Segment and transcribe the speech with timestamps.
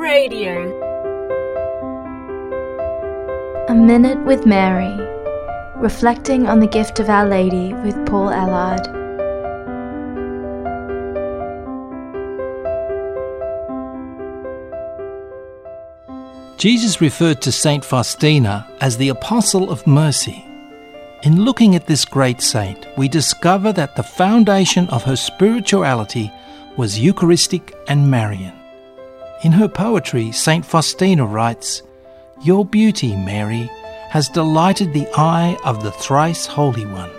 [0.00, 0.64] Radio.
[3.68, 4.96] A Minute with Mary,
[5.76, 8.80] reflecting on the gift of Our Lady with Paul Allard.
[16.56, 20.42] Jesus referred to Saint Faustina as the Apostle of Mercy.
[21.24, 26.32] In looking at this great saint, we discover that the foundation of her spirituality
[26.78, 28.59] was Eucharistic and Marian.
[29.42, 31.82] In her poetry, Saint Faustina writes,
[32.42, 33.70] Your beauty, Mary,
[34.10, 37.10] has delighted the eye of the thrice Holy One.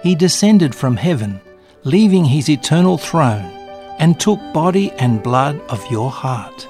[0.00, 1.40] He descended from heaven,
[1.82, 3.50] leaving his eternal throne,
[3.98, 6.68] and took body and blood of your heart,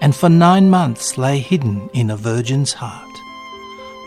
[0.00, 3.10] and for nine months lay hidden in a virgin's heart.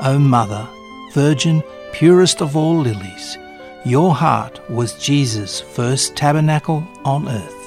[0.01, 0.65] O Mother,
[1.11, 3.37] Virgin, purest of all lilies,
[3.83, 7.62] your heart was Jesus' first tabernacle on earth.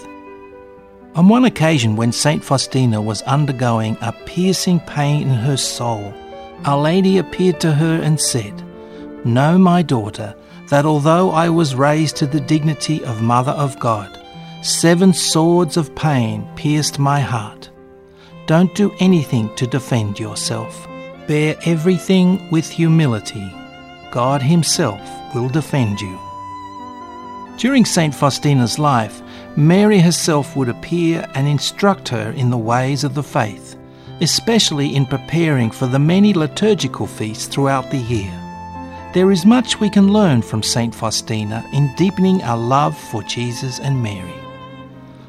[1.17, 2.45] On one occasion, when St.
[2.45, 6.13] Faustina was undergoing a piercing pain in her soul,
[6.67, 8.63] Our Lady appeared to her and said,
[9.25, 10.35] Know, my daughter,
[10.69, 14.11] that although I was raised to the dignity of Mother of God,
[14.63, 17.71] seven swords of pain pierced my heart.
[18.45, 20.87] Don't do anything to defend yourself.
[21.27, 23.51] Bear everything with humility.
[24.11, 25.01] God Himself
[25.35, 26.26] will defend you.
[27.57, 28.15] During St.
[28.15, 29.23] Faustina's life,
[29.57, 33.77] Mary herself would appear and instruct her in the ways of the faith,
[34.21, 38.31] especially in preparing for the many liturgical feasts throughout the year.
[39.15, 40.95] There is much we can learn from St.
[40.95, 44.35] Faustina in deepening our love for Jesus and Mary.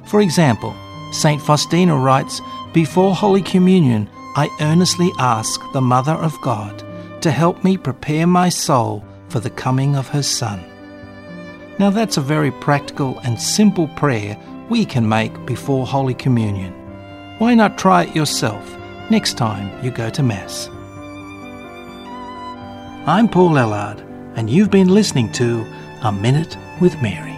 [0.05, 0.75] For example,
[1.13, 1.41] St.
[1.41, 2.41] Faustina writes,
[2.73, 6.83] Before Holy Communion, I earnestly ask the Mother of God
[7.21, 10.61] to help me prepare my soul for the coming of her Son.
[11.79, 14.35] Now, that's a very practical and simple prayer
[14.67, 16.73] we can make before Holy Communion.
[17.37, 18.75] Why not try it yourself
[19.11, 20.69] next time you go to Mass?
[23.05, 23.99] I'm Paul Ellard,
[24.35, 25.65] and you've been listening to
[26.01, 27.36] A Minute with Mary.